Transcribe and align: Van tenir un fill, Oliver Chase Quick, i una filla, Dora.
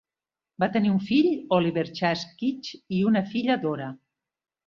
Van 0.61 0.71
tenir 0.75 0.89
un 0.93 1.01
fill, 1.09 1.27
Oliver 1.57 1.83
Chase 1.99 2.31
Quick, 2.39 2.71
i 3.01 3.05
una 3.11 3.23
filla, 3.35 3.59
Dora. 3.67 3.93